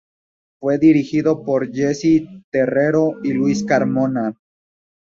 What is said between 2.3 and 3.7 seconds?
Terrero y Luis